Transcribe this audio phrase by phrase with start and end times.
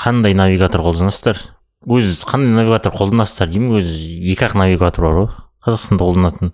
[0.00, 1.36] қандай навигатор қолданасыздар?
[1.84, 3.76] Өзі қандай навигатор қолданасыздар деймін?
[3.80, 5.28] Өзі екі ақ навигатор бар ғой.
[5.66, 6.52] Қазақстанда қолданатын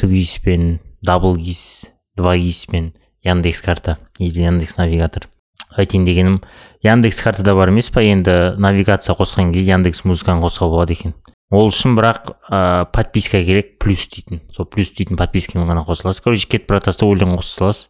[0.00, 5.28] түгиспен дабл гис два гиспен яндекс карта или яндекс навигатор.
[5.76, 6.40] Айтайын дегенім
[6.82, 8.00] яндекс картада бар емес па?
[8.00, 11.14] Енді навигация қосқан кезде яндекс музыканы қосуға болады екен.
[11.52, 14.40] Ол үшін бірақ ә, подписка керек плюс дейтін.
[14.54, 17.88] Сол плюс дейтін подпискамен ғана қосыласыз короче кетіп бара жатсаң өлең қоса саласыз.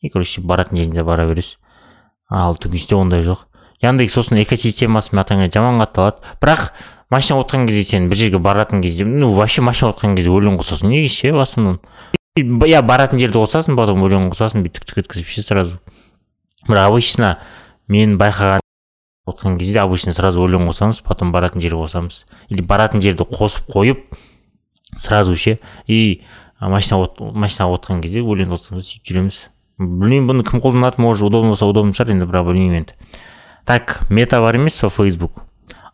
[0.00, 1.56] И короче баратын жеріңде бара бересіз.
[2.30, 3.47] Ал түгисте ондай жоқ.
[3.82, 6.72] Яндекс сосын экосистемасы мына жаман қатты алады бірақ
[7.10, 10.88] машина отқан кезде сен бір жерге баратын кезде ну вообще машина отқан кезде өлең қосасың.
[10.88, 11.78] Неге ше басымнан
[12.36, 15.78] иә баратын жерді қосасың потом өлең қосасың бүйтіп өткізіп ше сразу.
[16.68, 17.38] Бірақ обычно
[17.88, 18.60] мен байқаған
[19.26, 22.24] отқан кезде обычно сразу өлең қосамыз потом баратын жерге қосамыз.
[22.48, 24.04] Или баратын жерді қосып қойып
[24.96, 25.58] сразу ше.
[25.86, 26.22] И
[26.60, 29.40] машина от, машина отқан кезде өлең қосамыз сөйтіп жүреміз.
[29.78, 32.96] Білмеймін бұны кім қолданады может удобно болса удобно шығар енді бірақ білмеймін енді.
[33.68, 35.44] Так мета бар емес па фейсбук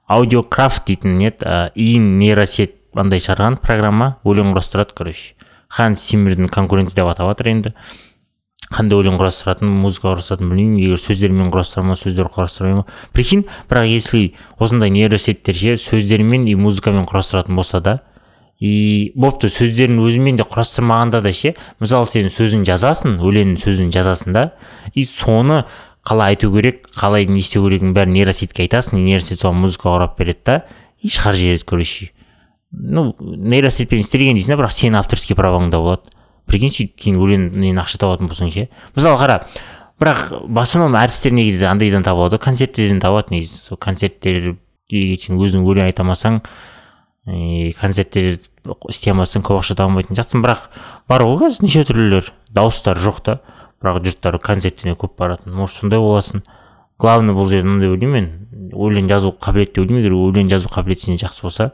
[0.06, 1.32] аудиокрафт дейтін не
[1.74, 5.34] иін нейросет андай шығарған программа өлең құрастырады короче.
[5.68, 7.72] Хан симмердің конкуренті деп атап жатыр енді.
[8.70, 10.78] Қандай өлең құрастыратын музыка құрастыратынын білмеймін.
[10.84, 16.54] Егер сөздермен құрастыра ма сөздер құрастырмай ма прикинь бірақ если осындай нейросеттер ше сөздермен и
[16.54, 18.00] музыкамен құрастыратын болса да
[18.60, 24.32] и бопты сөздерін өзімен де құрастырмағанда да ше мысалы сен сөзін жазасың өлеңнің сөзін жазасың
[24.32, 24.44] да
[24.94, 25.64] и соны
[26.04, 30.44] қалай айту керек қалай не істеу керегін бәрін нейросетке айтасың нейросет соған музыка құрап береді
[30.44, 30.58] да
[31.00, 32.10] и шығарып жібереді короче
[32.74, 36.12] ну нейросетпен істелген дейсің да бірақ сенің авторский правоңда болады.
[36.48, 38.66] Прикинь сөйтіп кейін өлеңнен ақша табатын болсаң ше.
[38.96, 39.38] Мысалы қара
[40.00, 40.24] бірақ
[40.60, 43.60] основном әртістер негізі андайдан табылады ғой концерттерден табады негізі.
[43.70, 44.56] Сол концерттерге
[45.22, 46.42] сен өзің өлең айта алмасаң
[47.80, 48.40] концерттер
[48.90, 50.44] істей алмасаң көп ақша таба алмайтын сияқтысың.
[50.44, 50.68] Бірақ
[51.08, 53.38] бар ғой қазір неше түрлілер дауыстары жоқ та.
[53.84, 55.52] Бірақ жұрттар концерттеріне көп баратын.
[55.52, 56.42] Может сондай боласың.
[56.98, 61.08] Главный бұл жерде мынандай ойлаймын мен өлең жазу қабілет деп ойлаймын егер өлең жазу қабілеті
[61.08, 61.72] сенде жақсы болса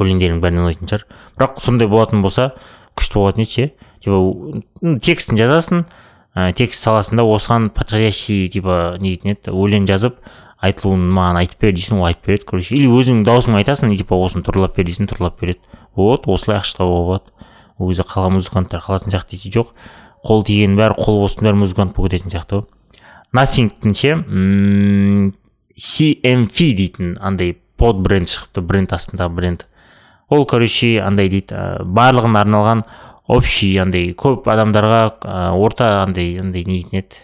[0.00, 1.04] өлеңдерің бәріне ұнайтын шығар.
[1.36, 2.50] Бірақ сондай болатын болса
[2.96, 3.68] күшті болатын еді ше.
[4.02, 5.84] Типа текстін жазасың
[6.34, 9.52] ә, текст саласың да осыған подходящий типа не дейтін еді.
[9.52, 10.18] Өлең жазып
[10.64, 12.74] айтылуын маған айтып бер дейсің ол айтып береді короче.
[12.76, 15.60] Или өзің даусыңмен айтасың типа осыны тұрлап бер дейсің тұрлап береді.
[15.96, 17.32] Вот осылай ақша табуға болады.
[17.76, 19.74] Ол кезде қалған музыканттар қалатын сияқты десе жоқ.
[20.24, 22.66] Қол тигеннің бәрі қол бостың бәрі музыкант болып кететін сияқты ғой.
[23.36, 24.14] Нафингтің ше
[25.76, 29.66] cmf дейтін андай под бренд шығыпты бренд астындағы бренд.
[30.32, 32.84] Ол короче андай дейді барлығына арналған
[33.28, 37.20] общий андай көп адамдарға ә, орта андай андай не дейтін еді?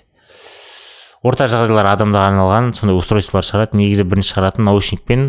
[1.23, 3.79] Орта жағдайлар адамдарға арналған сондай устройстволар шығарады.
[3.79, 5.29] Негізі бірінші шығаратын наушникпен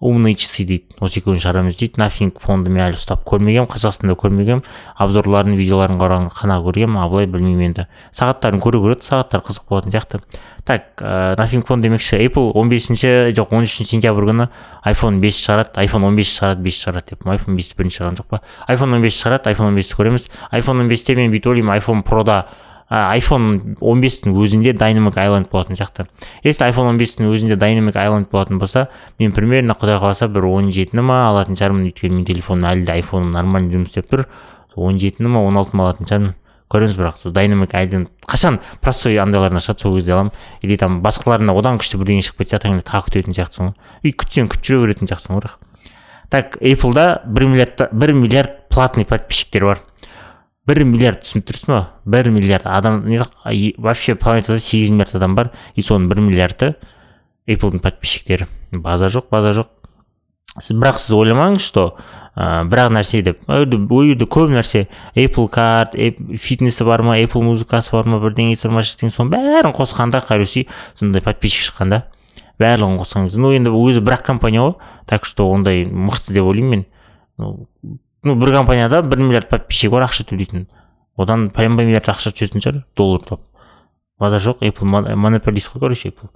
[0.00, 0.94] умные часы дейді.
[1.02, 4.62] Осы екеуін шығарамыз дейді нафинг фонды мен әлі ұстап көрмегенмін қазақстанда көрмегенмін
[5.02, 7.86] обзорларын видеоларын қана көргенмін а былай білмеймін енді.
[8.14, 10.20] Сағаттарын көре көреді сағаттар қызық болатын сияқты.
[10.68, 14.48] Так ә, нафинг фон демекші apple 15 бесінші жоқ 13 үшінші сентябрь күні
[14.92, 18.42] iphone 5 шығарады iphone 15 шығарады 5 шығарады деп iphone 5 бірінші шығарған жоқ па?
[18.68, 20.28] iphone 15 шығарады iphone 15 көреміз.
[20.52, 22.44] iphone 15-те мен бүйтіп ойлаймын iphone прода
[22.88, 26.06] iphone 15-тің өзінде dynamic island болатын сияқты.
[26.42, 28.88] Если iphone 15-тің өзінде dynamic island болатын болса
[29.18, 31.90] мен примерно құдай қаласа бір он жетіні ма алатын шығармын.
[31.90, 34.24] Өйткені менің телефоным әлі де айфоным нормально жұмыс істеп тұр.
[34.74, 36.34] он жетіні ма он алтыны ма алатын шығармын.
[36.68, 40.32] Көреміз бірақ сол dynamic island қашан простой андайларына шығады сол кезде аламын.
[40.62, 43.74] Или там басқаларына одан күшті бірдеңе шығып кетсе тағы күтетін сияқтысың ғой.
[44.02, 45.56] И күтсең күтіп жүре беретін сияқтысың ғой бірақ.
[46.28, 49.80] Так appleда бір миллиард бір миллиард платный подписчиктер бар.
[50.68, 51.80] Бір миллиард түсініп тұрсың ба?
[52.04, 52.66] Бір миллиард.
[52.68, 53.02] Адам
[53.78, 55.50] вообще планетада сегіз миллиард адам бар.
[55.74, 56.74] И соның бір миллиарды
[57.48, 58.46] эйплдың подписчиктері.
[58.72, 59.72] База жоқ база жоқ.
[60.58, 61.84] Бірақ сіз ойламаңыз что
[62.34, 63.44] ә, бір ақ нәрсе деп.
[63.48, 63.64] Ол
[64.08, 64.88] жерде көп нәрсе.
[65.14, 70.20] Apple карт фитнесі бар ма apple музыкасы бар ма бірдеңесі бар ма соның бәрін қосқанда
[70.26, 70.66] короче
[70.98, 72.02] сондай подписчик шыққанда
[72.58, 73.38] барлығын қосқан кезде.
[73.38, 74.74] Ну енді өзі бір ақ компания ғой.
[75.06, 76.84] Так что ондай мықты деп ойлаймын
[77.38, 77.98] мен.
[78.24, 80.66] Ну бір компанияда бір миллиард подписчик бар ақша төлейтін.
[81.16, 83.48] Одан паянбай миллиард ақша түсетін шығар доллар тауып
[84.18, 86.28] базар жоқ apple монополист қой короче apple.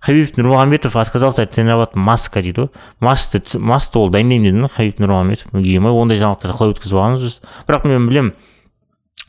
[0.00, 2.60] Хабиб нурмағамбетов отказался тренировать маска дейді.
[2.60, 2.70] Ғой
[3.00, 7.40] масты масты ол дайындаймын деді хабиб нурмағамбетов ой ондай жаңалықтарды қалай өткізіп алғанбыз біз.
[7.66, 8.34] Бірақ мен білемін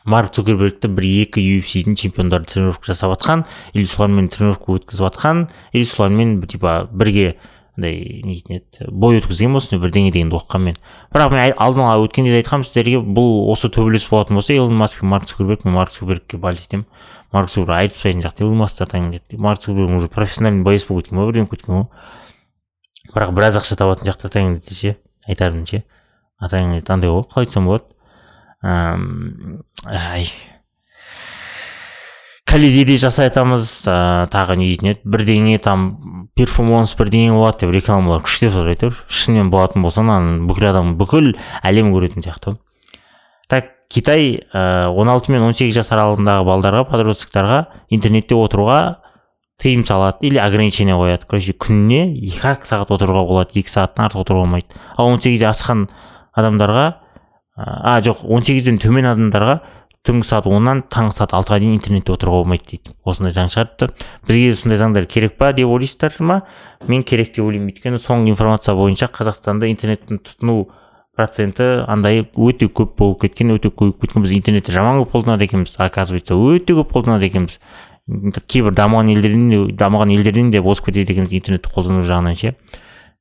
[0.04, 5.86] марк цукербергті бір екі ufcдің чемпиондары тренировка жасап жатқан или солармен тренировка өткізіп жатқан или
[5.86, 7.38] солармен типа бірге
[7.78, 10.78] андай не дейтін еді бой өткізген болсын бірдеңе дегенді оқығанмын
[11.14, 15.00] бірақ мен алдын ала өткенде де айтқанмын сіздерге бұл осы төбелес болатын болса илон маск
[15.00, 16.86] пен марк цукерберг мен марк цукербергке болеть етемін
[17.32, 21.06] марк цукерберг айтып тастайтын сияқты илон маскты атаң деді марк цукерберг уже профессиональный боец болып
[21.06, 21.88] кеткен ғой бірдеңе кеткен ғой.
[23.16, 24.96] Бірақ біраз ақша табатын сияқты атаң деді ше
[25.28, 25.84] айтарым ше
[26.44, 27.88] атаң деді андай ғой қалай айтсам болады?
[29.88, 30.28] Ай
[32.52, 35.02] колизейде жасай жатамыз ә, тағы не дейтін еді?
[35.08, 35.86] Бірдеңе там
[36.36, 41.32] перформанс бірдеңе болады деп рекламалар күштеп жатыр әйтеуір шынымен болатын болса мынаны бүкіл адам бүкіл
[41.64, 42.58] әлем көретін сияқты.
[43.48, 48.82] Так китай он алты мен он сегіз жас аралығындағы балдарға подростковтарға интернетте отыруға
[49.62, 51.28] тыйым салады или ограничение қояды.
[51.30, 54.82] Короче күніне екі ақ сағат отыруға болады екі сағаттан артық отыруға болмайды.
[54.98, 55.88] Ал он сегізден асқан
[56.36, 56.88] адамдарға
[57.56, 59.62] а жоқ он сегізден төмен адамдарға
[60.08, 62.94] түнгі сағат оннан таңғы сағат алтыға дейін интернетте отыруға болмайды дейді.
[63.06, 63.92] Осындай заң шығарыпты
[64.28, 66.42] бізге сондай заңдар керек па деп ойлайсыздар ма?
[66.88, 67.70] Мен керек деп ойлаймын.
[67.70, 70.58] Өйткені соңғы информация бойынша қазақстанда интернеттің тұтыну
[71.14, 74.00] проценті андай өте көп болып кеткен өте көп.
[74.02, 75.78] Кеткен біз интернетті жаман көп қолданады екенбіз.
[75.78, 77.60] Оказывается өте көп қолданады екенбіз.
[78.50, 82.56] Кейбір дамыған елдерден де дамыған елдерден де озып кетеді екенбіз интернетті қолдану жағынан ше.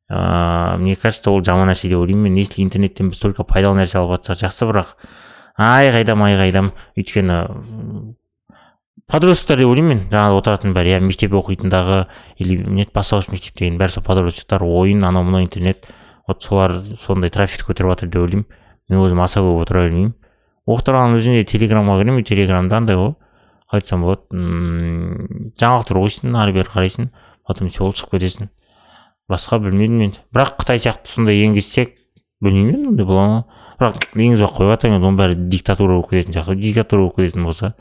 [0.08, 2.30] Ыыы мне кажется ол жаман нәрсе деп ойлаймын.
[2.30, 4.96] Мен если интернеттен біз только пайдалы нәрсе алып жатсақ жақсы бірақ
[5.60, 7.36] ай қайдам өйткені
[9.10, 10.02] подростковтар деп ойлаймын мен.
[10.12, 12.04] Жаңағы отыратын бәрі иә мектеп оқитындағы
[12.38, 15.88] или не бастауыш мектеп деген бәрі сол подростковтар ойын анау мынау интернет.
[16.28, 18.46] Вот солар сондай трафик көтеріп жатыр деп ойлаймын.
[18.88, 20.14] Мен өзім аса көп отыра бермеймін.
[20.70, 23.16] Оқып өзінде телеграмға кіремін телеграмда андай ғой.
[23.70, 24.22] Қалай айтсам болады
[25.58, 27.10] жаңалықтар оқисың ары бері қарайсың
[27.46, 28.50] потом все шығып кетесің.
[29.30, 30.14] Басқа білмедім мен.
[30.34, 31.96] Бірақ қытай сияқты сондай енгізсек
[32.42, 33.44] білмеймін енді ондай бола ма?
[33.80, 36.56] Бірақ қойып жатыр енді оның бәрі диктатура болып кететін сияқты.
[36.60, 37.74] Диктатура болып кететін болса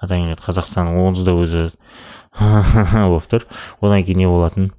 [0.00, 1.64] одан кейін қазақстан онсыз да өзі
[3.12, 3.44] болып тұр.
[3.80, 4.72] Одан кейін не болатын?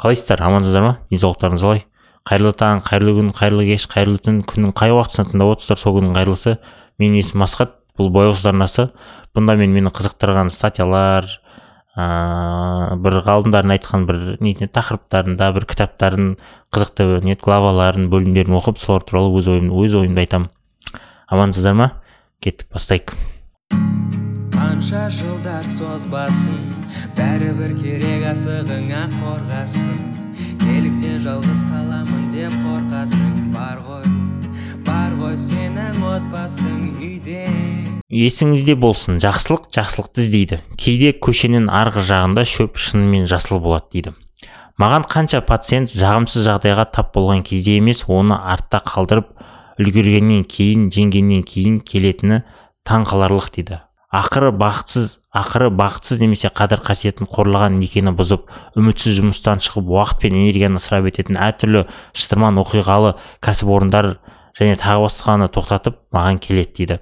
[0.00, 0.92] Қалайсыздар амансыздар ма?
[1.10, 1.84] Денсаулықтарыңыз қалай?
[2.28, 4.42] Қайырлы таң қайырлы күн қайырлы кеш қайырлы түн.
[4.48, 6.56] Күннің қай уақытысында тыңдап отырсыздар сол күннің қайырлысы?
[7.00, 8.90] Менің есімім асхат бұл бояусыз арнасы
[9.36, 11.28] бұнда мен мені қызықтырған статьялар
[11.98, 16.28] ыыы бір ғалымдардың айтқан бір не тақырыптарында бір кітаптардың
[16.70, 20.50] қызықты не главаларын бөлімдерін оқып солар туралы өз ойым өз ойымды айтамын.
[21.26, 21.90] Амансыздар ма?
[22.42, 23.16] Кеттік бастайық.
[24.54, 26.62] Қанша жылдар созбасын
[27.18, 30.00] бәрібір керек асығыңа қорғасын.
[30.62, 34.19] Неліктен жалғыз қаламын деп қорқасың бар ғой.
[35.38, 37.44] Сенің отбасың үйде
[38.10, 40.58] есіңізде болсын жақсылық жақсылықты іздейді.
[40.80, 44.14] Кейде көшенің арғы жағында шөп шынымен жасыл болады дейді.
[44.80, 49.30] Маған қанша пациент жағымсыз жағдайға тап болған кезде емес оны артта қалдырып
[49.78, 52.42] үлгергеннен кейін жеңгеннен кейін келетіні
[52.88, 53.82] таң қаларлық дейді.
[54.10, 60.34] Ақыры бақытсыз ақыры бақытсыз немесе қадір қасиетін қорлаған некені бұзып үмітсіз жұмыстан шығып уақыт пен
[60.34, 61.84] энергияны ысырап ететін әртүрлі
[62.18, 63.14] шытырман оқиғалы
[63.46, 64.16] кәсіпорындар
[64.60, 67.00] және тағы басқаны тоқтатып маған келеді дейді.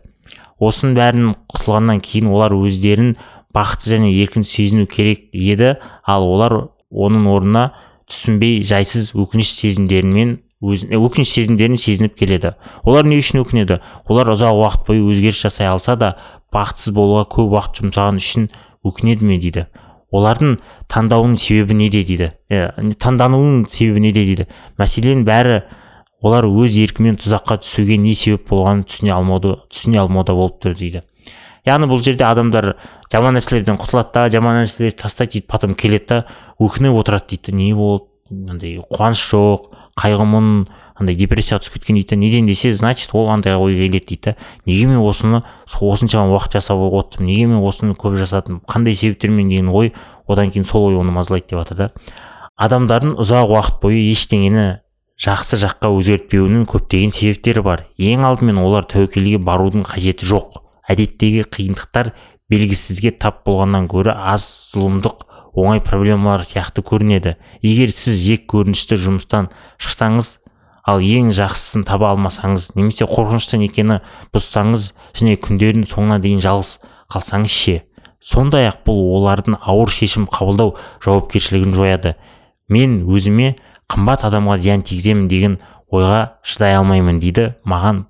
[0.58, 3.16] Осының бәрін құтылғаннан кейін олар өздерін
[3.54, 5.76] бақытты және еркін сезіну керек еді
[6.06, 6.56] ал олар
[6.90, 7.64] оның орнына
[8.08, 12.54] түсінбей жайсыз өкініш сезімдерімен өкініш сезімдерін сезініп келеді.
[12.82, 13.78] Олар не үшін өкінеді?
[14.10, 16.16] Олар ұзақ уақыт бойы өзгеріс жасай алса да
[16.54, 18.48] бақытсыз болуға көп уақыт жұмсаған үшін
[18.86, 19.68] өкінеді ме дейді?
[20.10, 20.56] Олардың
[20.90, 22.32] таңдауының себебі неде дейді?
[22.50, 24.48] Ә, таңдануының себебі неде дейді?
[24.80, 25.60] Мәселен бәрі
[26.22, 31.04] олар өз еркімен тұзаққа түсуге не себеп болғанын түсіне алмауды түсіне алмауда болып тұр дейді.
[31.66, 32.74] Яғни бұл жерде адамдар
[33.12, 36.24] жаман нәрселерден құтылады да жаман нәрселерді тастайды дейді потом келеді да
[36.58, 37.54] өкініп отырады дейді.
[37.54, 38.06] Не болды?
[38.28, 40.48] Андай қуаныш жоқ қайғы мұң
[41.00, 44.34] андай депрессияға түсіп кеткен дейді неден десе значит ол андай ойға келеді дейді
[44.68, 47.30] неге мен осыны осыншама уақыт жасап отырмын?
[47.30, 48.60] Неге мен осыны көп жасадым?
[48.68, 49.94] Қандай себептермен деген ой
[50.26, 51.88] одан кейін сол ой оны мазалайды деп жатыр да.
[52.60, 54.82] Адамдардың ұзақ уақыт бойы ештеңені
[55.18, 57.84] жақсы жаққа өзгертпеуінің көптеген себептері бар.
[57.98, 60.60] Ең алдымен олар тәуекелге барудың қажеті жоқ.
[60.88, 62.12] Әдеттегі қиындықтар
[62.48, 65.24] белгісізге тап болғаннан гөрі аз зұлымдық
[65.58, 67.34] оңай проблемалар сияқты көрінеді.
[67.62, 69.50] Егер сіз жек көрінішті жұмыстан
[69.82, 70.36] шықсаңыз
[70.88, 73.98] ал ең жақсысын таба алмасаңыз немесе қорқынышты некені
[74.32, 76.78] бұзсаңыз және күндердің соңына дейін жалғыз
[77.12, 77.76] қалсаңыз ше
[78.24, 82.14] сондай ақ бұл олардың ауыр шешім қабылдау жауапкершілігін жояды.
[82.68, 83.54] Мен өзіме
[83.88, 88.04] қымбат адамға зиян тигіземін деген ойға шыдай алмаймын дейді маған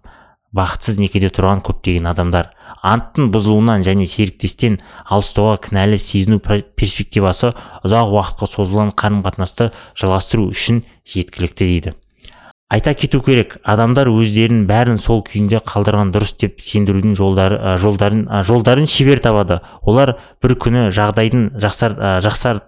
[0.56, 2.50] бақытсыз некеде тұрған көптеген адамдар.
[2.82, 7.52] Анттың бұзылуынан және серіктестен алыстауға кінәлі сезіну перспективасы
[7.84, 9.70] ұзақ уақытқа созылған қарым қатынасты
[10.00, 11.94] жалғастыру үшін жеткілікті дейді.
[12.68, 18.84] Айта кету керек адамдар өздерін бәрін сол күйінде қалдырған дұрыс деп сендірудің жолдары жолдарын жолдарын
[18.86, 19.62] шебер табады.
[19.80, 22.60] Олар бір күні жағдайдың жақсар, жақсар,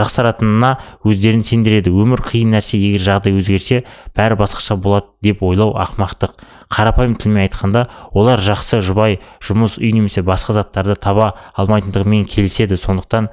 [0.00, 0.72] жақсаратынына
[1.04, 1.92] өздерін сендіреді.
[1.92, 3.84] Өмір қиын нәрсе егер жағдай өзгерсе
[4.16, 6.40] бәрі басқаша болады деп ойлау ақымақтық.
[6.72, 12.80] Қарапайым тілмен айтқанда олар жақсы жұбай жұмыс үй немесе басқа заттарды таба алмайтындығымен келіседі.
[12.80, 13.28] Сондықтан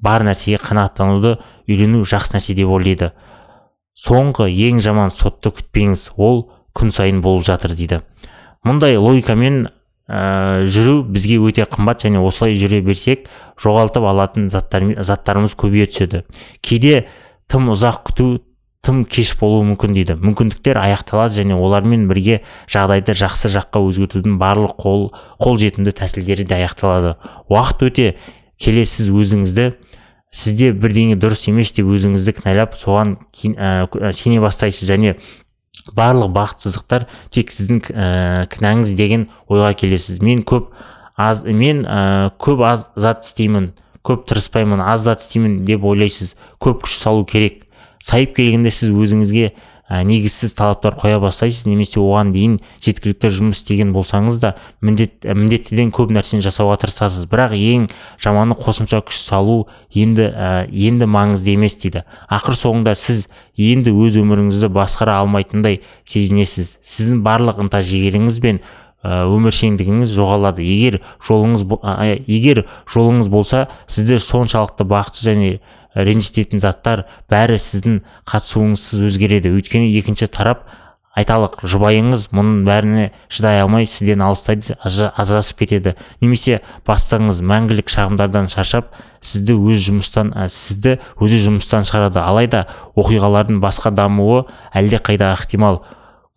[0.00, 1.36] бар нәрсеге қанағаттануды
[1.68, 3.12] үйрену жақсы нәрсе деп ойлайды.
[4.00, 8.00] Соңғы ең жаман сотты күтпеңіз ол күн сайын болып жатыр дейді.
[8.64, 9.66] Мұндай логикамен
[10.10, 13.28] ә, жүру бізге өте қымбат және осылай жүре берсек
[13.62, 16.24] жоғалтып алатын заттар, заттарымыз көбейе түседі.
[16.64, 17.06] Кейде
[17.50, 18.28] тым ұзақ күту
[18.84, 20.16] тым кеш болуы мүмкін дейді.
[20.20, 22.40] Мүмкіндіктер аяқталады және олармен бірге
[22.70, 25.10] жағдайды жақсы жаққа өзгертудің барлық қол
[25.42, 27.16] қолжетімді тәсілдері де аяқталады.
[27.52, 28.06] Уақыт өте
[28.60, 29.74] келе сіз өзіңізді
[30.30, 33.16] сізде бірдеңе дұрыс емес деп өзіңізді кінәлап соған
[33.56, 35.16] ә, сене бастайсыз және
[35.96, 40.20] барлық бақытсыздықтар тек сіздің ә, кінәңіз деген ойға келесіз.
[40.22, 40.70] Мен көп
[41.18, 43.72] аз мен ә, көп аз зат істеймін
[44.06, 46.36] көп тырыспаймын аз зат істеймін деп ойлайсыз.
[46.62, 47.66] Көп күш салу керек.
[48.00, 49.50] Сайып келгенде сіз өзіңізге
[49.90, 55.90] ә, негізсіз талаптар қоя бастайсыз немесе оған дейін жеткілікті жұмыс істеген болсаңыз да міндет міндеттіден
[55.90, 57.26] көп нәрсені жасауға тырысасыз.
[57.30, 57.88] Бірақ ең
[58.22, 62.04] жаманы қосымша күш салу енді ә, енді маңызды емес дейді.
[62.30, 63.26] Ақыр соңында сіз
[63.58, 66.78] енді өз өміріңізді басқара алмайтындай сезінесіз.
[66.80, 68.62] Сіздің барлық ынта жігеріңіз бен
[69.02, 70.60] өміршеңдігіңіз жоғалады.
[70.60, 71.64] Егер жолыңыз
[72.28, 75.52] егер жолыңыз болса сізді соншалықты бақытсыз және
[75.94, 79.52] ренжітетін заттар бәрі сіздің қатысуыңызсыз өзгереді.
[79.56, 80.68] Өйткені екінші тарап
[81.18, 85.96] айталық жұбайыңыз мұның бәріне шыдай алмай сізден алыстайды ажырасып кетеді.
[86.22, 92.22] Немесе бастығыңыз мәңгілік шағымдардан шаршап сізді өз жұмыстан сізді өзі жұмыстан шығарады.
[92.22, 95.82] Алайда оқиғалардың басқа дамуы әлде қайда ықтимал.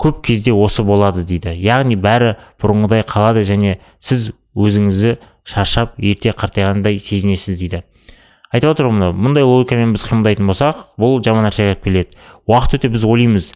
[0.02, 1.54] Көп кезде осы болады дейді.
[1.54, 7.84] Яғни бәрі бұрынғыдай қалады және сіз өзіңізді шаршап ерте қартайғандай сезінесіз дейді.
[8.54, 12.18] Айтып отырмын мынау мұндай логикамен біз қимылдайтын болсақ бұл жаман нәрсеге алып келеді
[12.48, 13.52] уақыт өте біз ойлаймыз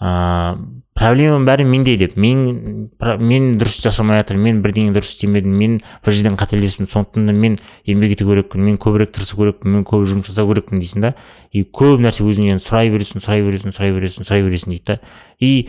[0.00, 2.16] ыыы проблеманың бәрі менде деп.
[2.18, 7.34] Мен мен дұрыс жасамай жатырмын мен бірдеңе дұрыс істемедім мен бір жерден қателестім сондықтан да
[7.34, 11.12] мен еңбек ету керекпін мен көбірек тырысу керекпін мен көп жұмыс жасау керекпін дейсің да
[11.52, 14.98] и көп нәрсе өзіңнен сұрай бересің сұрай бересің сұрай бересің сұрай бересің дейді да.
[15.38, 15.68] И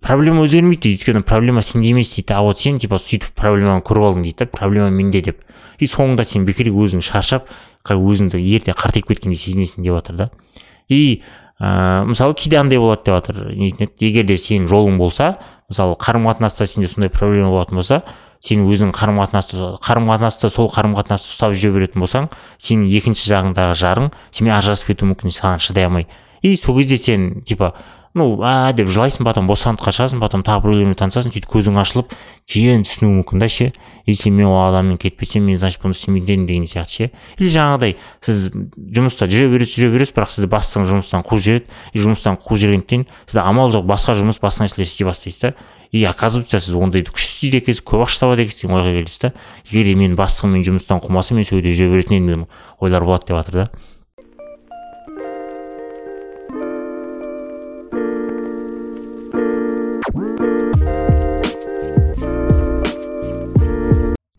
[0.00, 4.08] проблема өзгермейді дейді өйткені проблема сенде емес дейді а вот сен типа сөйтіп проблеманы көріп
[4.08, 5.44] алдың дейді да проблема менде деп.
[5.78, 7.50] И соңында сен бекер өзің шаршап
[7.88, 10.30] өзіңді ерте қартайып кеткендей сезінесің деп жатыр да.
[10.88, 11.22] И
[11.60, 13.48] ә, мысалы кейде андай болады деп жатыр.
[14.00, 15.36] Егер де сенің жолың болса
[15.68, 18.02] мысалы қарым қатынаста сенде сондай проблема болатын болса
[18.42, 23.30] сен өзің қарым қатынасты қарым қатынаста сол қарым қатынасты ұстап жүре беретін болсаң сенің екінші
[23.30, 26.08] жағыңдағы жарың сенімен ажырасып кетуі мүмкін саған шыдай алмай.
[26.42, 27.74] И сол кезде сен типа
[28.14, 32.12] ну а деп жылайсың потом бостандыққа шығасың потом тағы біреулермен танысасың сөйтіп көзің ашылып
[32.50, 33.72] кейін түсінуі мүмкін да ше.
[34.06, 37.10] Если мен ол адаммен кетпесем мен значит бұны істемейтін едім деген сияқты ше.
[37.38, 41.70] Или жаңағыдай сіз жұмыста жүре бересіз жүре бересіз бірақ сізді бастығыңыз жұмыстан қуып жібереді.
[41.92, 45.54] И жұмыстан қуып жібергендіктен сізде амал жоқ басқа жұмыс басқа нәрселер істей бастайсыз да.
[45.92, 49.32] И оказывается сіз ондайды күшті істейді екенсіз көп ақша табады екенсіз деген ойға келесіз да.
[49.68, 52.46] Егер менің бастығым мені жұмыстан қумаса мен сол жерде жүре беретін едім деген
[52.80, 53.66] ойлар болады деп жатыр да.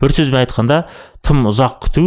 [0.04, 0.84] Бір сөзбен айтқанда
[1.24, 2.06] тым ұзақ күту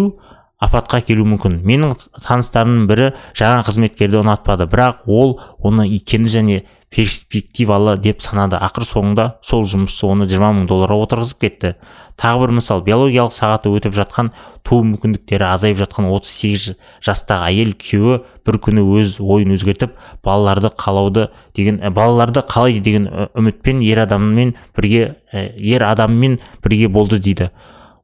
[0.62, 1.60] апатқа келуі мүмкін.
[1.66, 1.94] Менің
[2.26, 6.58] таныстарымның бірі жаңа қызметкерді ұнатпады бірақ ол оны икемді және
[6.94, 8.58] перспективалы деп санады.
[8.58, 11.74] Ақыр соңында сол жұмысшы оны 20 мың долларға отырғызып кетті.
[12.18, 14.32] Тағы бір мысал биологиялық сағаты өтіп жатқан
[14.66, 19.94] туу мүмкіндіктері азайып жатқан 38 жастағы әйел күйеуі бір күні өз ойын өзгертіп
[20.26, 27.52] балаларды қалауды деген балаларды қалайды деген үмітпен ер адаммен бірге ер адаммен бірге болды дейді.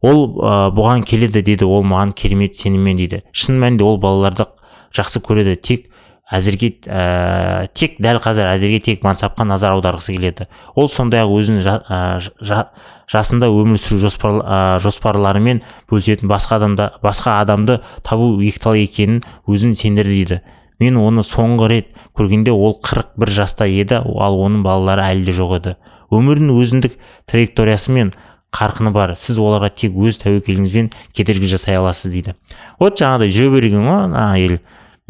[0.04, 3.24] Ол ә, бұған келеді деді ол маған керемет сеніммен дейді.
[3.32, 4.50] Шын мәнінде ол балаларды
[4.96, 5.56] жақсы көреді.
[5.64, 5.88] Тек
[6.34, 10.48] әзірге ә, тек дәл қазір әзірге тек мансапқа назар аударғысы келеді.
[10.76, 11.78] Ол сондай ақ өзінің жа,
[12.42, 12.60] жа,
[13.12, 19.76] жасында өмір сүру жоспар, ә, жоспарларымен бөлісетін басқа адамда басқа адамды табу екіталай екенін өзін
[19.78, 20.42] сендірді дейді.
[20.82, 25.36] Мен оны соңғы рет көргенде ол қырық бір жаста еді ал оның балалары әлі де
[25.38, 25.76] жоқ еді.
[26.14, 26.98] Өмірдің өзіндік
[27.30, 28.14] траекториясы мен
[28.54, 29.16] қарқыны бар.
[29.18, 32.38] Сіз оларға тек өз тәуекеліңізбен кедергі жасай аласыз дейді.
[32.80, 34.06] Вот жаңағыдай жүре берген ғой.
[34.06, 34.60] Ана әйел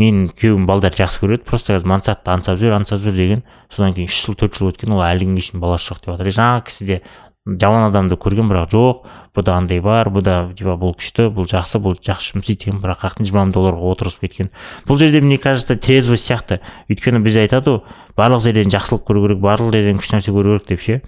[0.02, 3.44] менің күйеуім балдарды жақсы көреді просто қазір мансапты аңсап жүр аңсап жүр деген.
[3.70, 6.34] Содан кейін үш жыл төрт жыл өткен ол әлі күнге шейін баласы жоқ деп жатыр
[6.34, 7.02] жаңағы кісі де
[7.46, 9.04] жаман адамды көрген бірақ жоқ.
[9.36, 13.04] Бұда андай бар бұда типа бұл күшті бұл жақсы бұл жақсы жұмыс істейді деген бірақ
[13.04, 14.52] қаяқтан жиырма мың долларға отырғызып кеткен.
[14.88, 16.62] Бұл жерде мне кажется трезвость сияқты.
[16.88, 17.82] Өйткені бізде айтады ғой
[18.16, 21.02] барлық жерден жақсылық көру керек барлық жерден күшті нәрсе көру керек деп ше.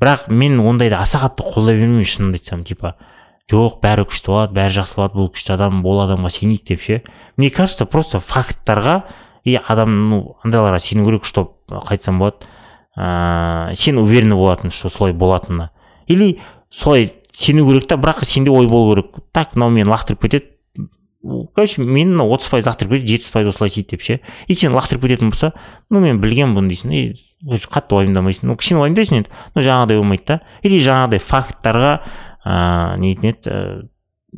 [0.00, 2.94] Бірақ мен ондайды аса қатты қолдай бермеймін шынымды айтсам типа
[3.50, 7.02] жоқ бәрі күшті болады бәрі жақсы болады бұл күшті адам ол адамға сенейік деп ше.
[7.36, 9.04] Мне кажется просто факттарға
[9.44, 12.46] и адам ну андайларға сену керек чтобы қалай айтсам болады.
[12.96, 15.70] Ыыы сен уверенный болатын что солай болатынына.
[16.06, 19.16] Или солай сену керек та бірақ сенде ой болу керек.
[19.32, 20.57] Так мынау мені лақтырып кетеді
[21.54, 24.20] короче мені мына отыз пайыз лақтырып кетеді жетпіс пайыз осылай істейді деп ше.
[24.46, 25.52] И сен лақтырып кететін болса
[25.90, 26.94] ну мен білгенмін бұны дейсің.
[26.94, 28.48] И қатты уайымдамайсың.
[28.48, 29.34] Ну кішкене уайымдайсың енді.
[29.54, 30.40] Ну жаңағыдай болмайды да.
[30.62, 31.92] Или жаңағыдай факттарға
[32.46, 33.88] ыыы не дейтін еді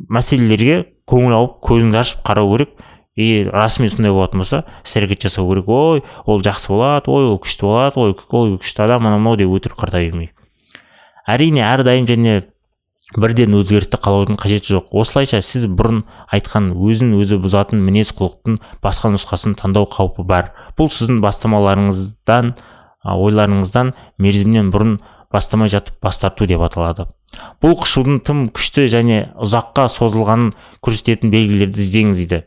[0.09, 2.75] мәселелерге көңіл ауып көзіңді ашып қарау керек.
[3.17, 5.69] И расымен сондай болатын болса іс әрекет жасау керек.
[5.69, 9.53] Ой ол жақсы болады ой ол күшті болады ой ол күшті адам анау мынау деп
[9.53, 10.31] өтірік қарта бермей
[11.31, 12.37] әрине әрдайым және
[13.17, 14.91] бірден өзгерісті қалаудың қажеті жоқ.
[14.95, 20.53] Осылайша сіз бұрын айтқан өзін өзі бұзатын мінез құлықтың басқа нұсқасын таңдау қаупі бар.
[20.79, 22.53] Бұл сіздің бастамаларыңыздан
[23.03, 25.01] ойларыңыздан мерзімнен бұрын
[25.33, 27.09] бастамай жатып бас тарту деп аталады.
[27.63, 32.45] Бұл қышудың тым күшті және ұзаққа созылғанын көрсететін белгілерді іздеңіз дейді.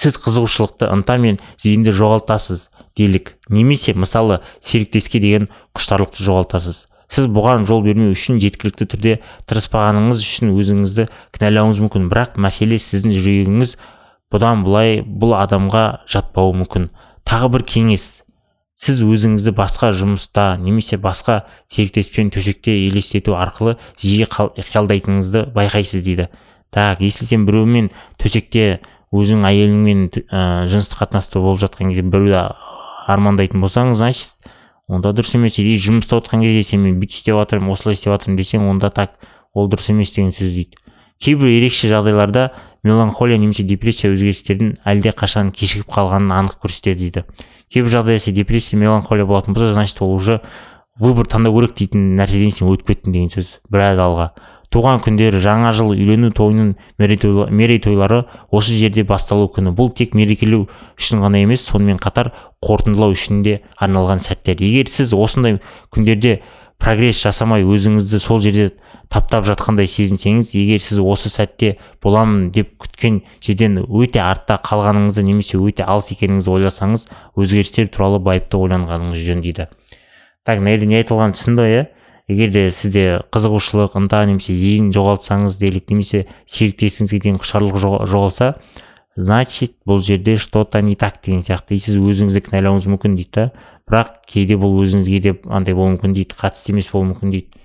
[0.00, 3.36] Сіз қызығушылықты ынта мен зейінді жоғалтасыз делік.
[3.48, 6.86] Немесе мысалы серіктеске деген құштарлықты жоғалтасыз.
[7.10, 9.14] Сіз бұған жол бермеу үшін жеткілікті түрде
[9.50, 12.08] тырыспағаныңыз үшін өзіңізді кінәлауыңыз мүмкін.
[12.12, 13.74] Бірақ мәселе сіздің жүрегіңіз
[14.30, 16.90] бұдан былай бұл адамға жатпауы мүмкін.
[17.26, 18.22] Тағы бір кеңес.
[18.80, 26.30] Сіз өзіңізді басқа жұмыста немесе басқа серіктеспен төсекте елестету арқылы жиі қиялдайтыныңызды байқайсыз дейді.
[26.70, 28.80] Так если сен біреумен төсекте
[29.12, 30.40] өзің әйеліңмен ә,
[30.70, 32.46] жыныстық қатынаста болып жатқан кезде біреуді
[33.10, 34.38] армандайтын болсаң значит
[34.90, 38.40] онда дұрыс емес или жұмыста отқан кезде сен мен бүйтіп істеп жатырмын осылай істеп жатырмын
[38.40, 39.14] десең онда так
[39.54, 40.76] ол дұрыс емес деген сөз дейді.
[41.20, 42.50] Кейбір ерекше жағдайларда
[42.82, 47.24] меланхолия немесе депрессия өзгерістердің әлде қашан кешігіп қалғанын анық көрсетеді дейді.
[47.70, 50.40] Кейбір жағдайда сен депрессия меланхолия болатын болса значит ол уже
[50.98, 53.58] выбор таңдау керек дейтін нәрседен сен өтіп кеттің деген сөз.
[53.70, 54.32] Біраз алға.
[54.70, 58.22] Туған күндері жаңа жыл үйлену тойының мерейтойлары
[58.54, 59.74] осы жерде басталу күні.
[59.74, 62.30] Бұл тек мерекелеу үшін ғана емес сонымен қатар
[62.62, 64.62] қорытындылау үшін де арналған сәттер.
[64.62, 65.58] Егер сіз осындай
[65.90, 66.38] күндерде
[66.80, 68.70] прогресс жасамай өзіңізді сол жерде
[69.12, 75.60] таптап жатқандай сезінсеңіз егер сіз осы сәтте боламын деп күткен жерден өте артта қалғаныңызды немесе
[75.60, 79.68] өте алыс екеніңізді ойласаңыз өзгерістер туралы байыпты ойланғаныңыз жөн дейді.
[80.46, 81.82] Так жерде не айтылғанын түсінді иә?
[82.30, 88.54] Егер де сізде қызығушылық ынта немесе зейін жоғалтсаңыз делік немесе серіктесіңізге деген құштарлық жоғалса
[89.16, 91.74] значит бұл жерде что то не так деген сияқты.
[91.74, 93.46] И сіз өзіңізді кінәлауыңыз мүмкін дейді да.
[93.90, 97.59] Бірақ кейде бұл өзіңізге деп андай болуы мүмкін дейді қатысты емес болуы мүмкін дейді.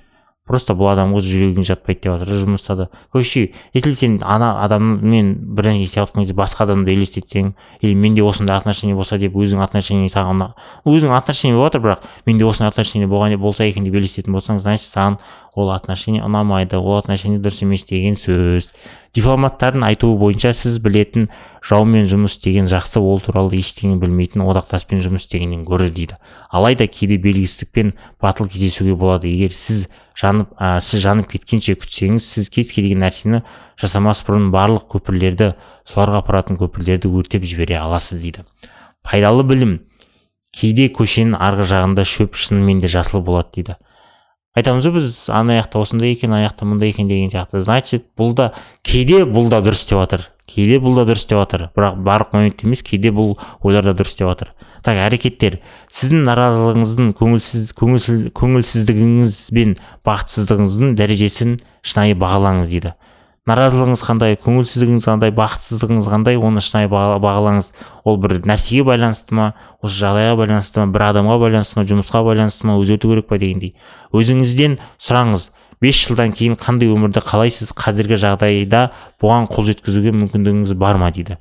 [0.46, 5.34] Просто бұл адам өз жүрегіне жатпайды деп жатыр жұмыста да короче если сен ана адаммен
[5.58, 10.10] бірдеңе істеп жатқан кезде басқа адамды елестетсең или менде осындай отношение болса деп өзің отношение
[10.14, 10.52] саған
[10.86, 14.92] өзің отношение болып жатыр бірақ менде осындай отношение болған болса екен деп елестетін болсаң значит
[14.92, 15.18] саған
[15.56, 18.70] ол отношение ұнамайды ол отношение дұрыс емес деген сөз.
[19.16, 21.30] Дипломаттардың айтуы бойынша сіз білетін
[21.64, 26.20] жаумен жұмыс істеген жақсы ол туралы ештеңе білмейтін одақтаспен жұмыс істегеннен гөрі дейді.
[26.52, 29.32] Алайда кейде белгісіздікпен батыл кездесуге болады.
[29.32, 29.88] Егер сіз
[30.20, 33.46] жанып ә, сіз жанып кеткенше күтсеңіз сіз кез келген нәрсені
[33.80, 35.54] жасамас бұрын барлық көпірлерді
[35.88, 38.44] соларға апаратын көпірлерді өртеп жібере аласыз дейді.
[39.06, 39.80] Пайдалы білім
[40.56, 43.80] кейде көшенің арғы жағында шөп шынымен де жасыл болады дейді.
[44.56, 47.62] Айтамыз ғой біз ана жақта осындай екен ана жақта мындай екен деген сияқты.
[47.62, 50.30] Значит бұл да кейде бұл да дұрыс деп жатыр.
[50.48, 51.70] Кейде бұл да дұрыс деп жатыр.
[51.76, 54.54] Бірақ барлық моментте емес кейде бұл ойлар да дұрыс деп жатыр.
[54.86, 55.60] Так әрекеттер.
[55.92, 62.94] Сіздің наразылығыңыздың көңілсіз көңілсіз көңілсіздігіңіз бен бақытсыздығыңыздың дәрежесін шынайы бағалаңыз дейді.
[63.46, 67.68] Наразылығыңыз қандай көңілсіздігіңіз қандай бақытсыздығыңыз қандай оны шынайы бағалаңыз.
[68.04, 69.52] Ол бір нәрсеге байланысты ма
[69.86, 73.76] осы жағдайға байланысты ма бір адамға байланысты ма жұмысқа байланысты ма өзгерту керек па дегендей.
[74.18, 78.88] Өзіңізден сұраңыз бес жылдан кейін қандай өмірді қалайсыз қазіргі жағдайда
[79.22, 81.38] бұған қол жеткізуге мүмкіндігіңіз бар ма дейді.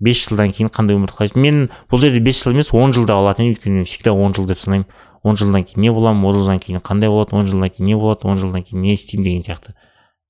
[0.00, 1.36] Бес жылдан кейін қандай өмірді қалайсыз?
[1.36, 4.46] Мен бұл жерде бес жыл емес он жылда алатын едім өйткені мен всегда он жыл
[4.46, 4.86] деп санаймын.
[5.26, 8.30] Он жылдан кейін не боламын он жылдан кейін қандай болады он жылдан кейін не болады
[8.30, 9.74] он жылдан кейін не істеймін деген сияқты.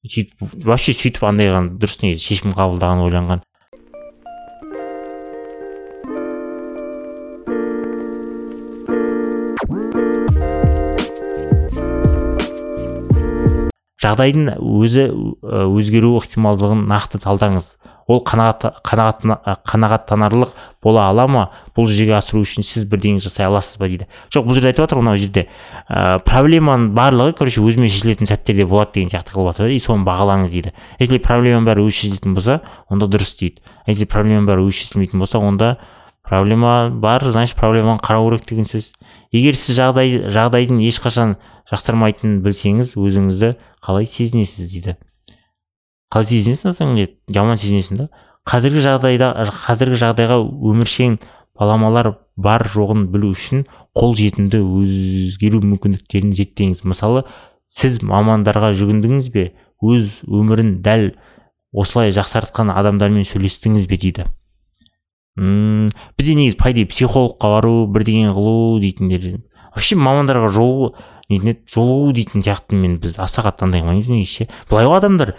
[0.08, 3.44] Сөйтіп вообще сөйтіп андай дұрыс негізі шешім қабылдаған ойланған.
[14.02, 15.08] Жағдайдың өзі
[15.42, 17.74] өзгеру ықтималдығын нақты талдаңыз.
[18.08, 19.24] Ол қанағат, қанағат,
[19.68, 21.42] қанағаттанарлық бола ала ма?
[21.76, 24.06] Бұл жүзеге асыру үшін сіз бірдеңе жасай аласыз ба дейді.
[24.32, 25.44] Жоқ бұл жерде айтып жатыр мынау жерде
[25.90, 30.54] ә, проблеманың барлығы короче өзімен шешілетін сәттерде болады деген сияқты қылып жатыр и соны бағалаңыз
[30.54, 30.72] дейді.
[30.96, 33.60] Если проблеманың бәрі өзі шешілетін болса онда дұрыс дейді.
[33.84, 35.74] Если проблеманың бәрі өзі шешілмейтін болса онда
[36.28, 38.92] проблема бар значит проблеманы қарау керек деген сөз.
[39.32, 41.36] Егер сіз жағдай жағдайдың ешқашан
[41.70, 44.96] жақсармайтынын білсеңіз өзіңізді қалай сезінесіз дейді.
[46.12, 48.08] Қалай сезінесің жаман сезінесің да.
[48.48, 49.32] Қазіргі жағдайда
[49.64, 51.18] қазіргі жағдайға өміршең
[51.58, 56.84] баламалар бар жоғын білу үшін қол жетімді өзгеру мүмкіндіктерін зерттеңіз.
[56.84, 57.24] Мысалы
[57.68, 59.50] сіз мамандарға жүгіндіңіз бе?
[59.82, 61.10] Өз өмірін дәл
[61.72, 64.28] осылай жақсартқан адамдармен сөйлестіңіз бе дейді.
[65.38, 69.38] Мм бізде негізі по идее психологқа бару бірдеңе қылу дейтіндер.
[69.72, 70.92] Вообще мамандарға жолығу
[71.30, 74.98] нетін еді жолығу дейтін сияқты мен біз аса қатты андай қылмаймыз негізі ше былай ғой
[74.98, 75.34] адамдар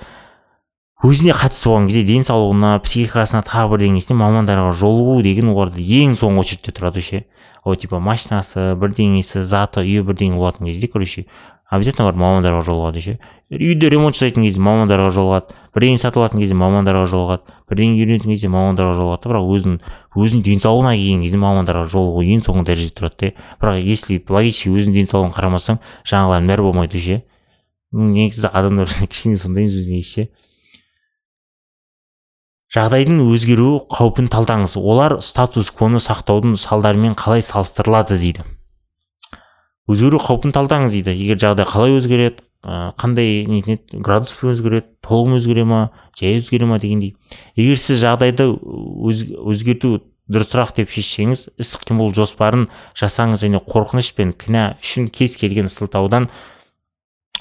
[1.04, 6.76] өзіне қатысты болған кезде денсаулығына психикасына тағы бірдеңесіне мамандарға жолығу деген оларда ең соңғы очередте
[6.78, 7.24] тұрады ше
[7.66, 11.26] ол типа машинасы бірдеңесі заты үйі бірдеңе болатын кезде короче
[11.70, 13.14] обязательно барып мамандарға жолығады ше
[13.54, 18.50] үйді ремонт жасайтын кезде мамандарға жолығады бірдеңе сатып алатын кезде мамандарға жолығады бірдеңе үйренетін кезде
[18.54, 19.78] мамандарға жолығады да бірақ өзінің
[20.18, 25.00] өзінің денсаулығына келген кезде мамандарға жолығу ең соңғы дәрежеде тұрады да бірақ если логически өзіңнің
[25.00, 27.22] денсаулығын қарамасаң жаңағылардың бәрі болмайды ше
[27.94, 30.30] негізі адамдар кішкене негізі ше
[32.70, 34.76] жағдайдың өзгеру қаупін талдаңыз.
[34.78, 38.46] Олар статус квоны сақтаудың салдарымен қалай салыстырылады дейді.
[39.90, 41.16] Өзгеру қаупін талдаңыз дейді.
[41.18, 42.46] Егер жағдай қалай өзгереді
[43.00, 45.82] қандай еді градуспен өзгереді толығымен өзгере ма
[46.20, 47.16] жай өзгере ма дегендей.
[47.56, 52.68] Егер сіз жағдайды өз, өзгерту дұрысырақ деп шешсеңіз іс қимыл жоспарын
[53.00, 56.30] жасаңыз және қорқыныш пен кінә үшін кез келген сылтаудан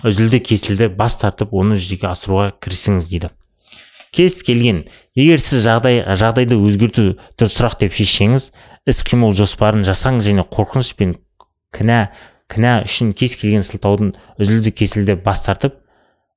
[0.07, 3.33] үзілді кесілді бас тартып оны жүзеге асыруға кірісіңіз дейді.
[4.15, 4.87] Кез келген
[5.19, 8.53] егер сіз жағдай жағдайды өзгерту дұрысырақ деп шешсеңіз
[8.89, 11.19] іс қимыл жоспарын жасаңыз және қорқыныш пен
[11.77, 12.15] кінә
[12.53, 15.77] кінә үшін кез келген сылтаудың үзілді кесілді бас тартып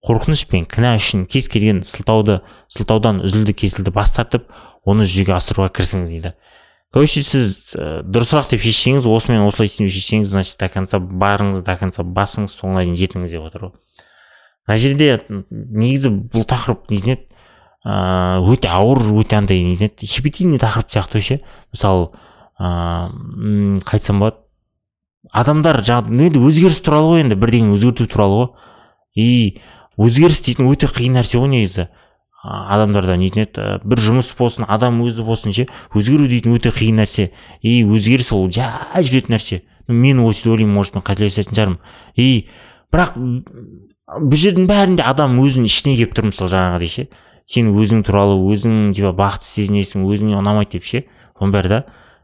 [0.08, 2.42] қорқыныш пен кінә үшін кез келген сылтауды
[2.74, 4.50] сылтаудан үзілді кесілді бас тартып
[4.86, 6.34] оны жүзеге асыруға кірісіңіз дейді.
[6.92, 11.76] Короче сіз ә, дұрысырақ деп шешсеңіз осымен осылай деп шешсеңіз значит до конца барыңыз до
[11.80, 13.78] конца басыңыз соңына дейін жетіңіз деп отыр ғой
[14.68, 17.28] мына жерде негізі бұл тақырып нетін еді
[17.88, 21.40] ыыы өте ауыр өте андай нетін еді щепетильный тақырып сияқты ше
[21.72, 22.10] мысалы
[22.60, 24.38] ыыы қалай айтсам болады.
[25.30, 28.50] Адамдар жаңағы енді өзгеріс туралы ғой енді бірдеңе өзгерту туралы ғой.
[29.16, 29.28] И
[30.02, 31.88] өзгеріс дейтін өте қиын нәрсе ғой негізі.
[32.42, 37.30] Адамдарда нетін еді бір жұмыс болсын адам өзі болсын ше өзгеру дейтін өте қиын нәрсе.
[37.62, 39.62] И өзгеріс ол жай жүретін нәрсе.
[39.88, 41.80] Мен осылай ойлаймын может мен қателесетін шығармын.
[42.18, 42.48] И
[42.92, 47.08] бірақ бұл жердің бәрінде адам өзінің ішіне келіп тұр мысалы жаңағыдай ше.
[47.46, 51.04] Сен өзің туралы өзің типа бақытты сезінесің өзіңе ұнамайды деп ше
[51.38, 51.80] оның бәрі да.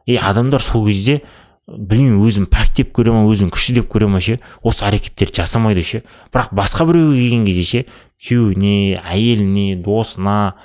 [0.05, 1.21] И адамдар сол кезде
[1.67, 4.38] білмеймін өзін пәк деп көре ма өзін күшті деп көре ма ше?
[4.63, 6.01] Осы әрекеттерді жасамайды ше?
[6.32, 7.82] Бірақ басқа біреуге келген кезде ше?
[8.23, 10.56] Күйеуіне әйеліне досына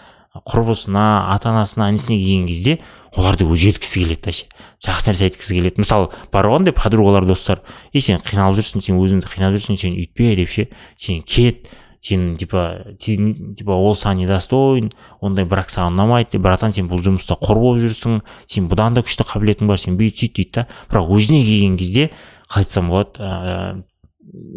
[0.47, 2.79] құрбысына ата анасына інісіне келген кезде
[3.19, 4.47] оларды өзгерткісі келеді да ше?
[4.87, 5.83] Жақсы нәрсе айтқысы келеді.
[5.83, 7.61] Мысалы бар ғой андай подругалар достар.
[7.93, 10.69] Ей сен қиналып жүрсің сен өзіңді қинап жүрсің сен үйтпе деп ше?
[10.97, 11.67] Сен кет
[12.03, 14.91] сен типа типа ол саған недостоин
[15.23, 19.27] ондай брак саған ұнамайды братан сен бұл жұмыста құр болып жүрсің сен бұдан да күшті
[19.29, 20.67] қабілетің бар сен бүйт сөйт дейді да.
[20.91, 22.11] Бірақ өзіне келген кезде
[22.51, 23.85] қалай айтсам болады ыыы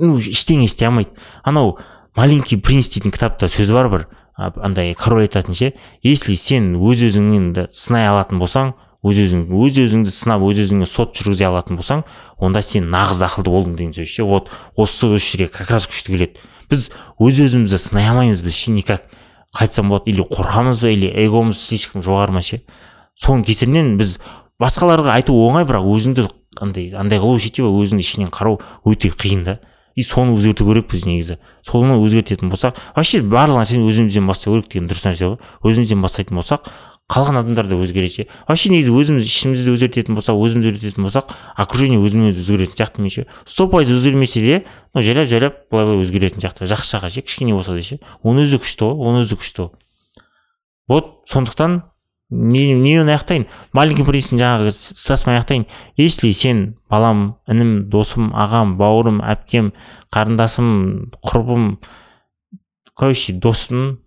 [0.01, 1.13] ну ештеңе істей алмайды.
[1.43, 1.77] Анау
[2.15, 7.69] маленький принц дейтін кітапта сөз бар бір андай король айтатын ше если сен өз өзіңді
[7.71, 8.73] сынай алатын болсаң
[9.05, 12.01] өз өзің өз өзіңді сынап өз өзіңе сот жүргізе алатын болсаң
[12.41, 14.23] онда сен нағыз ақылды болдың деген сөз ше.
[14.25, 16.41] Вот осы осы жерге как раз күшті келеді.
[16.69, 16.89] Біз
[17.21, 19.05] өз өзімізді сынай алмаймыз біз ше никак.
[19.55, 22.63] Қайтсам болады или қорқамыз ба или эгомыз слишком жоғары ма ше.
[23.21, 24.17] Соның кесірінен біз
[24.59, 26.25] басқаларға айту оңай бірақ өзіңді
[26.59, 29.59] андай андай қылу ше типа өзіңді ішінен қарау өте қиын да.
[29.95, 31.37] И соны өзгерту керекпіз негізі.
[31.63, 35.37] Соны өзгертетін болсақ вообще барлық нәрсені өзімізден бастау керек деген дұрыс нәрсе ғой.
[35.63, 36.67] Өзімізден бастайтын болсақ
[37.11, 38.27] қалған адамдар да өзгереді ше.
[38.47, 43.13] Вообще негізі өзіміз ішімізді өзгертетін болсақ өзімізді өзгертетін болсақ окружение өзімен өзі өзгеретін сияқты мен
[43.13, 43.25] ше.
[43.45, 44.63] Сто пайыз өзгермесе де
[44.93, 46.65] ну жайлап жайлап былай былай өзгеретін сияқты.
[46.65, 47.99] Жақсы жаққа ше кішкене болса да ше.
[48.25, 49.71] Оның өзі күшті ғой оның өзі күшті ғой.
[50.89, 51.83] Вот сондықтан
[52.29, 53.45] не нені аяқтайын?
[53.71, 55.67] Маленький принцтің жаңағы цитатасын аяқтайын.
[55.95, 59.73] Если сен балам інім досым ағам бауырым әпкем
[60.09, 61.77] қарындасым құрбым
[62.97, 63.99] короче досым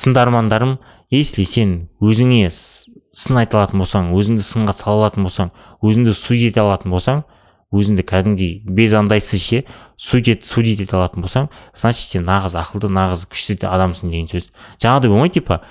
[0.00, 0.78] тыңдармандарым
[1.10, 6.62] если сен өзіңе сын айта алатын болсаң өзіңді сынға сала алатын болсаң өзіңді судить ете
[6.64, 7.22] алатын болсаң
[7.74, 9.64] өзіңді кәдімгідей без андайсыз ше
[9.96, 14.50] судить судить ете алатын болсаң значит сен нағыз ақылды нағыз күшті адамсың деген сөз.
[14.82, 15.62] Жаңағыдай болмайды типа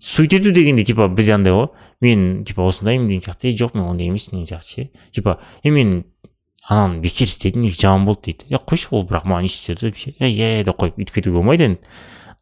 [0.00, 1.68] судить ету дегенде типа бізде андай ғой
[2.00, 4.90] мен типа осындаймын деген сияқты е жоқ мен ондай емеспін деген сияқты ше.
[5.12, 6.04] Типа е мен
[6.68, 8.44] ананы бекер істедім жаман болды дейді.
[8.50, 9.88] Е қойшы ол бірақ маған істеді?
[9.88, 10.14] деп ше.
[10.20, 11.80] Иә деп қойып өйтіп кетуге болмайды енді.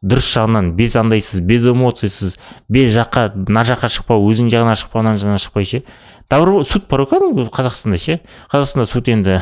[0.01, 2.37] Дұрыс жағынан без андайсыз без эмоциясыз
[2.69, 5.81] без жаққа мына жаққа шықпау өзің жағына шықпау мына жағына шықпай ше?
[6.29, 8.19] Добро суд бар ғой кәдімгі қазақстанда ше?
[8.51, 9.39] Қазақстанда суд енді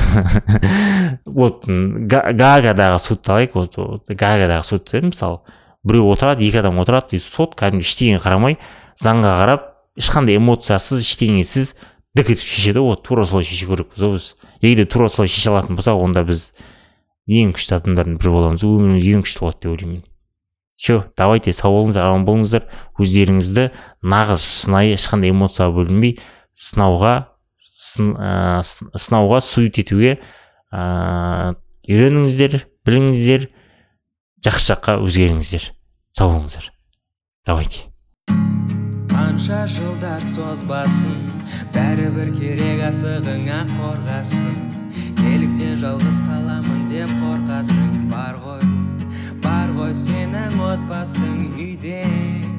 [1.26, 5.41] вот гаагадағы судты алайық вот гаагадағы суд мысалы
[5.84, 8.58] біреу отырады екі адам отырады и сот кәдімгі ештеңеге қарамай
[9.02, 9.68] заңға қарап
[10.00, 11.76] ешқандай эмоциясыз ештеңесіз
[12.15, 12.80] дік етіп шешеді.
[12.80, 14.32] Вот тура солай шешу керекпіз ғой біз.
[14.62, 16.50] Егер тура солай шеше алатын болсақ онда біз
[17.28, 18.65] ең күшті адамдардың бірі боламыз.
[18.65, 20.04] Өміріміз ең күшті болады деп ойлаймын
[20.76, 22.68] все давайте сау болыңыздар аман болыңыздар
[23.00, 23.70] өздеріңізді
[24.04, 26.18] нағыз шынайы ешқандай эмоцияға бөлінбей
[26.56, 27.14] сынауға
[27.60, 30.18] сын, ә, сын- сынауға сует етуге
[30.72, 31.56] ә,
[31.88, 33.50] үйреніңіздер біліңіздер
[34.46, 35.72] жақсы жаққа өзгеріңіздер.
[36.18, 36.70] Сау болыңыздар
[37.48, 37.88] давайте.
[39.10, 41.16] Қанша жылдар созбасын
[41.74, 44.56] бәрібір керек асығыңа қорғасын.
[45.24, 48.75] Неліктен жалғыз қаламын деп қорқасың бар ғой.
[49.45, 52.01] Бар ғой сенің отбасың үйде